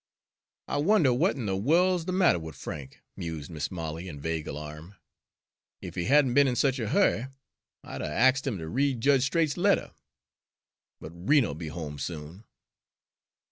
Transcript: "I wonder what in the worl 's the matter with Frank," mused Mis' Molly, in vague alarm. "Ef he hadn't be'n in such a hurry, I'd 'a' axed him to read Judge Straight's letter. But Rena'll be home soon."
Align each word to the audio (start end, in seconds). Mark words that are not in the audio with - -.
"I 0.67 0.77
wonder 0.77 1.13
what 1.13 1.35
in 1.35 1.45
the 1.45 1.55
worl 1.55 1.95
's 1.99 2.05
the 2.05 2.11
matter 2.11 2.39
with 2.39 2.55
Frank," 2.55 3.01
mused 3.15 3.51
Mis' 3.51 3.69
Molly, 3.69 4.07
in 4.09 4.19
vague 4.19 4.47
alarm. 4.47 4.95
"Ef 5.83 5.93
he 5.93 6.05
hadn't 6.05 6.33
be'n 6.33 6.47
in 6.47 6.55
such 6.55 6.79
a 6.79 6.89
hurry, 6.89 7.27
I'd 7.83 8.01
'a' 8.01 8.07
axed 8.07 8.47
him 8.47 8.57
to 8.57 8.67
read 8.67 8.99
Judge 8.99 9.25
Straight's 9.25 9.57
letter. 9.57 9.93
But 10.99 11.11
Rena'll 11.11 11.53
be 11.53 11.67
home 11.67 11.99
soon." 11.99 12.45